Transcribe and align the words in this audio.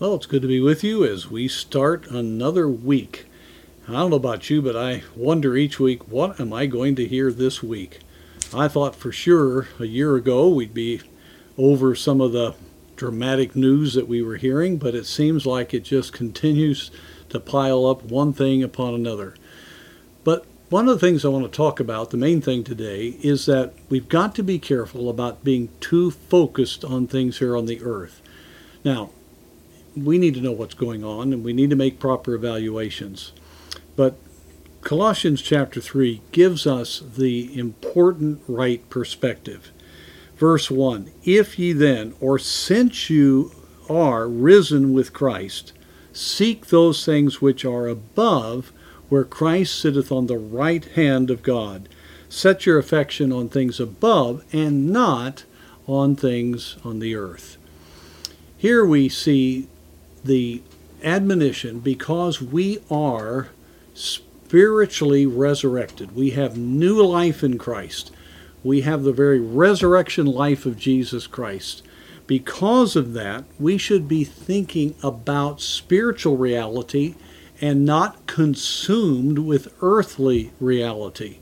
Well, 0.00 0.16
it's 0.16 0.26
good 0.26 0.42
to 0.42 0.48
be 0.48 0.58
with 0.58 0.82
you 0.82 1.04
as 1.04 1.30
we 1.30 1.46
start 1.46 2.08
another 2.08 2.68
week. 2.68 3.26
I 3.86 3.92
don't 3.92 4.10
know 4.10 4.16
about 4.16 4.50
you, 4.50 4.60
but 4.60 4.74
I 4.74 5.04
wonder 5.14 5.56
each 5.56 5.78
week, 5.78 6.08
what 6.08 6.40
am 6.40 6.52
I 6.52 6.66
going 6.66 6.96
to 6.96 7.06
hear 7.06 7.30
this 7.30 7.62
week? 7.62 8.00
I 8.52 8.66
thought 8.66 8.96
for 8.96 9.12
sure 9.12 9.68
a 9.78 9.84
year 9.84 10.16
ago 10.16 10.48
we'd 10.48 10.74
be 10.74 11.00
over 11.56 11.94
some 11.94 12.20
of 12.20 12.32
the 12.32 12.56
dramatic 12.96 13.54
news 13.54 13.94
that 13.94 14.08
we 14.08 14.20
were 14.20 14.34
hearing, 14.34 14.78
but 14.78 14.96
it 14.96 15.06
seems 15.06 15.46
like 15.46 15.72
it 15.72 15.84
just 15.84 16.12
continues 16.12 16.90
to 17.28 17.38
pile 17.38 17.86
up 17.86 18.02
one 18.02 18.32
thing 18.32 18.64
upon 18.64 18.94
another. 18.94 19.36
But 20.24 20.44
one 20.70 20.88
of 20.88 21.00
the 21.00 21.06
things 21.06 21.24
I 21.24 21.28
want 21.28 21.44
to 21.44 21.56
talk 21.56 21.78
about, 21.78 22.10
the 22.10 22.16
main 22.16 22.40
thing 22.40 22.64
today, 22.64 23.16
is 23.22 23.46
that 23.46 23.74
we've 23.88 24.08
got 24.08 24.34
to 24.34 24.42
be 24.42 24.58
careful 24.58 25.08
about 25.08 25.44
being 25.44 25.68
too 25.78 26.10
focused 26.10 26.84
on 26.84 27.06
things 27.06 27.38
here 27.38 27.56
on 27.56 27.66
the 27.66 27.80
earth. 27.80 28.20
Now, 28.84 29.10
we 29.96 30.18
need 30.18 30.34
to 30.34 30.40
know 30.40 30.52
what's 30.52 30.74
going 30.74 31.04
on 31.04 31.32
and 31.32 31.44
we 31.44 31.52
need 31.52 31.70
to 31.70 31.76
make 31.76 31.98
proper 31.98 32.34
evaluations. 32.34 33.32
But 33.96 34.16
Colossians 34.80 35.40
chapter 35.40 35.80
3 35.80 36.20
gives 36.32 36.66
us 36.66 37.02
the 37.16 37.56
important 37.58 38.42
right 38.46 38.88
perspective. 38.90 39.70
Verse 40.36 40.70
1 40.70 41.10
If 41.24 41.58
ye 41.58 41.72
then, 41.72 42.14
or 42.20 42.38
since 42.38 43.08
you 43.08 43.52
are 43.88 44.28
risen 44.28 44.92
with 44.92 45.12
Christ, 45.12 45.72
seek 46.12 46.66
those 46.66 47.04
things 47.04 47.40
which 47.40 47.64
are 47.64 47.86
above, 47.86 48.72
where 49.08 49.24
Christ 49.24 49.78
sitteth 49.78 50.10
on 50.10 50.26
the 50.26 50.38
right 50.38 50.84
hand 50.84 51.30
of 51.30 51.42
God. 51.42 51.88
Set 52.28 52.66
your 52.66 52.78
affection 52.78 53.32
on 53.32 53.48
things 53.48 53.78
above 53.78 54.44
and 54.52 54.90
not 54.90 55.44
on 55.86 56.16
things 56.16 56.76
on 56.84 56.98
the 56.98 57.14
earth. 57.14 57.56
Here 58.56 58.84
we 58.84 59.08
see 59.08 59.68
the 60.24 60.62
admonition 61.02 61.80
because 61.80 62.40
we 62.40 62.78
are 62.90 63.48
spiritually 63.94 65.26
resurrected. 65.26 66.16
We 66.16 66.30
have 66.30 66.56
new 66.56 67.04
life 67.04 67.44
in 67.44 67.58
Christ. 67.58 68.10
We 68.62 68.80
have 68.80 69.02
the 69.02 69.12
very 69.12 69.40
resurrection 69.40 70.26
life 70.26 70.64
of 70.64 70.78
Jesus 70.78 71.26
Christ. 71.26 71.82
Because 72.26 72.96
of 72.96 73.12
that, 73.12 73.44
we 73.60 73.76
should 73.76 74.08
be 74.08 74.24
thinking 74.24 74.94
about 75.02 75.60
spiritual 75.60 76.38
reality 76.38 77.16
and 77.60 77.84
not 77.84 78.26
consumed 78.26 79.38
with 79.38 79.74
earthly 79.82 80.52
reality. 80.58 81.38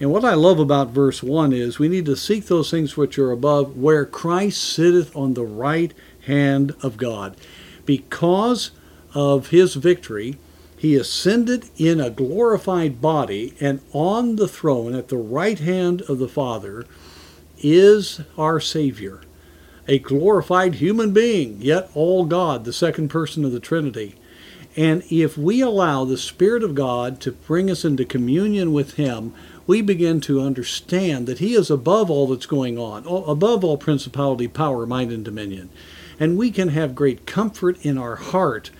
And 0.00 0.10
what 0.10 0.24
I 0.24 0.34
love 0.34 0.58
about 0.58 0.90
verse 0.90 1.22
1 1.22 1.52
is 1.52 1.78
we 1.78 1.88
need 1.88 2.06
to 2.06 2.16
seek 2.16 2.46
those 2.46 2.70
things 2.70 2.96
which 2.96 3.18
are 3.18 3.30
above, 3.30 3.76
where 3.76 4.04
Christ 4.04 4.60
sitteth 4.60 5.14
on 5.14 5.34
the 5.34 5.44
right 5.44 5.94
hand 6.26 6.74
of 6.82 6.96
God 6.96 7.36
because 7.84 8.70
of 9.14 9.48
his 9.48 9.74
victory, 9.74 10.38
he 10.76 10.96
ascended 10.96 11.70
in 11.76 12.00
a 12.00 12.10
glorified 12.10 13.00
body, 13.00 13.54
and 13.60 13.80
on 13.92 14.36
the 14.36 14.48
throne 14.48 14.94
at 14.94 15.08
the 15.08 15.16
right 15.16 15.58
hand 15.58 16.02
of 16.02 16.18
the 16.18 16.28
Father 16.28 16.86
is 17.58 18.20
our 18.36 18.58
Savior, 18.58 19.20
a 19.86 20.00
glorified 20.00 20.76
human 20.76 21.12
being, 21.12 21.58
yet 21.60 21.88
all 21.94 22.24
God, 22.24 22.64
the 22.64 22.72
second 22.72 23.10
person 23.10 23.44
of 23.44 23.52
the 23.52 23.60
Trinity. 23.60 24.16
And 24.76 25.04
if 25.10 25.38
we 25.38 25.60
allow 25.60 26.04
the 26.04 26.16
Spirit 26.16 26.64
of 26.64 26.74
God 26.74 27.20
to 27.20 27.30
bring 27.30 27.70
us 27.70 27.84
into 27.84 28.04
communion 28.04 28.72
with 28.72 28.94
Him, 28.94 29.34
we 29.66 29.82
begin 29.82 30.20
to 30.22 30.40
understand 30.40 31.28
that 31.28 31.38
He 31.38 31.54
is 31.54 31.70
above 31.70 32.10
all 32.10 32.26
that's 32.26 32.46
going 32.46 32.78
on, 32.78 33.06
above 33.06 33.62
all 33.62 33.76
principality, 33.76 34.48
power, 34.48 34.86
might, 34.86 35.10
and 35.10 35.24
dominion. 35.24 35.68
And 36.22 36.38
we 36.38 36.52
can 36.52 36.68
have 36.68 36.94
great 36.94 37.26
comfort 37.26 37.84
in 37.84 37.98
our 37.98 38.14
heart 38.14 38.70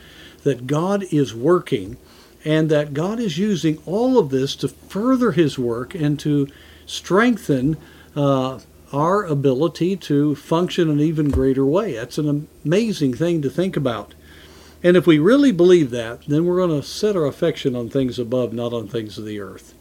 that 0.44 0.68
God 0.68 1.02
is 1.10 1.34
working 1.34 1.96
and 2.44 2.70
that 2.70 2.94
God 2.94 3.18
is 3.18 3.36
using 3.36 3.82
all 3.84 4.16
of 4.16 4.30
this 4.30 4.54
to 4.54 4.68
further 4.68 5.32
His 5.32 5.58
work 5.58 5.92
and 5.92 6.20
to 6.20 6.46
strengthen 6.86 7.78
uh, 8.14 8.60
our 8.92 9.24
ability 9.24 9.96
to 9.96 10.36
function 10.36 10.88
in 10.88 11.00
an 11.00 11.04
even 11.04 11.30
greater 11.30 11.66
way. 11.66 11.94
That's 11.94 12.16
an 12.16 12.46
amazing 12.64 13.14
thing 13.14 13.42
to 13.42 13.50
think 13.50 13.76
about. 13.76 14.14
And 14.84 14.96
if 14.96 15.08
we 15.08 15.18
really 15.18 15.50
believe 15.50 15.90
that, 15.90 16.24
then 16.28 16.44
we're 16.44 16.64
going 16.64 16.80
to 16.80 16.86
set 16.86 17.16
our 17.16 17.26
affection 17.26 17.74
on 17.74 17.88
things 17.88 18.20
above, 18.20 18.52
not 18.52 18.72
on 18.72 18.86
things 18.86 19.18
of 19.18 19.24
the 19.24 19.40
earth. 19.40 19.74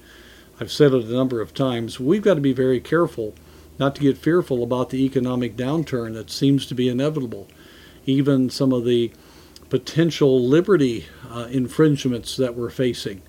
I've 0.60 0.72
said 0.72 0.94
it 0.94 1.06
a 1.06 1.14
number 1.14 1.40
of 1.40 1.54
times. 1.54 2.00
We've 2.00 2.24
got 2.24 2.34
to 2.34 2.42
be 2.42 2.54
very 2.54 2.80
careful 2.80 3.36
not 3.82 3.96
to 3.96 4.02
get 4.02 4.16
fearful 4.16 4.62
about 4.62 4.92
the 4.92 5.04
economic 5.04 5.58
downturn 5.58 6.14
that 6.14 6.30
seems 6.30 6.68
to 6.68 6.76
be 6.76 6.88
inevitable. 6.88 7.48
Even 8.06 8.48
some 8.48 8.72
of 8.72 8.86
the 8.86 9.12
potential 9.70 10.40
liberty 10.40 11.08
uh, 11.32 11.48
infringements 11.50 12.38
that 12.38 12.54
we're 12.54 12.70
facing. 12.70 13.24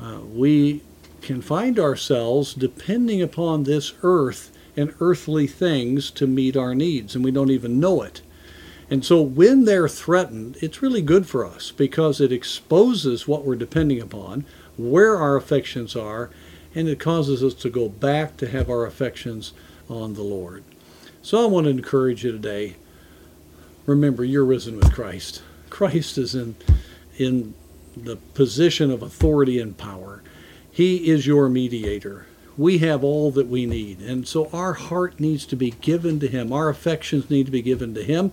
Uh, 0.00 0.20
we 0.20 0.80
can 1.20 1.42
find 1.42 1.78
ourselves 1.78 2.54
depending 2.54 3.20
upon 3.20 3.64
this 3.64 3.92
earth 4.02 4.50
and 4.74 4.94
earthly 5.00 5.46
things 5.46 6.10
to 6.10 6.26
meet 6.26 6.56
our 6.56 6.74
needs, 6.74 7.14
and 7.14 7.22
we 7.22 7.30
don't 7.30 7.50
even 7.50 7.78
know 7.78 8.00
it. 8.00 8.22
And 8.88 9.04
so 9.04 9.20
when 9.20 9.66
they're 9.66 9.88
threatened, 9.88 10.56
it's 10.62 10.80
really 10.80 11.02
good 11.02 11.26
for 11.26 11.44
us 11.44 11.72
because 11.72 12.22
it 12.22 12.32
exposes 12.32 13.28
what 13.28 13.44
we're 13.44 13.54
depending 13.54 14.00
upon, 14.00 14.46
where 14.78 15.18
our 15.18 15.36
affections 15.36 15.94
are, 15.94 16.30
and 16.74 16.88
it 16.88 16.98
causes 16.98 17.44
us 17.44 17.52
to 17.52 17.68
go 17.68 17.90
back 17.90 18.38
to 18.38 18.48
have 18.48 18.70
our 18.70 18.86
affections 18.86 19.52
on 19.90 20.14
the 20.14 20.22
Lord. 20.22 20.64
So 21.22 21.42
I 21.42 21.46
want 21.46 21.64
to 21.64 21.70
encourage 21.70 22.24
you 22.24 22.32
today. 22.32 22.76
Remember, 23.86 24.24
you're 24.24 24.44
risen 24.44 24.76
with 24.76 24.92
Christ. 24.92 25.42
Christ 25.68 26.16
is 26.16 26.34
in 26.34 26.54
in 27.18 27.54
the 27.96 28.16
position 28.16 28.90
of 28.90 29.02
authority 29.02 29.60
and 29.60 29.76
power. 29.76 30.22
He 30.70 31.10
is 31.10 31.26
your 31.26 31.48
mediator. 31.48 32.26
We 32.56 32.78
have 32.78 33.04
all 33.04 33.30
that 33.32 33.48
we 33.48 33.66
need. 33.66 34.00
And 34.00 34.26
so 34.26 34.48
our 34.52 34.74
heart 34.74 35.20
needs 35.20 35.44
to 35.46 35.56
be 35.56 35.72
given 35.72 36.20
to 36.20 36.28
Him. 36.28 36.52
Our 36.52 36.68
affections 36.68 37.28
need 37.28 37.46
to 37.46 37.52
be 37.52 37.62
given 37.62 37.94
to 37.94 38.02
Him. 38.02 38.32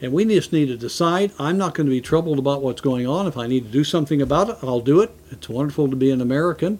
And 0.00 0.12
we 0.12 0.24
just 0.24 0.52
need 0.52 0.66
to 0.66 0.76
decide 0.76 1.32
I'm 1.38 1.58
not 1.58 1.74
going 1.74 1.86
to 1.86 1.90
be 1.90 2.00
troubled 2.00 2.38
about 2.38 2.62
what's 2.62 2.80
going 2.80 3.06
on. 3.06 3.26
If 3.26 3.36
I 3.36 3.46
need 3.46 3.66
to 3.66 3.70
do 3.70 3.84
something 3.84 4.20
about 4.20 4.48
it, 4.48 4.56
I'll 4.62 4.80
do 4.80 5.00
it. 5.00 5.12
It's 5.30 5.48
wonderful 5.48 5.88
to 5.88 5.96
be 5.96 6.10
an 6.10 6.20
American 6.20 6.78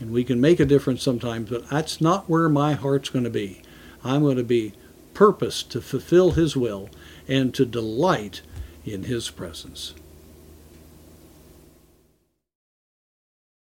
and 0.00 0.10
we 0.10 0.24
can 0.24 0.40
make 0.40 0.60
a 0.60 0.64
difference 0.64 1.02
sometimes, 1.02 1.50
but 1.50 1.68
that's 1.68 2.00
not 2.00 2.28
where 2.28 2.48
my 2.48 2.74
heart's 2.74 3.08
going 3.08 3.24
to 3.24 3.30
be. 3.30 3.62
I'm 4.04 4.22
going 4.22 4.36
to 4.36 4.44
be 4.44 4.74
purposed 5.14 5.70
to 5.72 5.80
fulfill 5.80 6.32
His 6.32 6.56
will 6.56 6.88
and 7.26 7.52
to 7.54 7.64
delight 7.64 8.42
in 8.84 9.04
His 9.04 9.30
presence. 9.30 9.94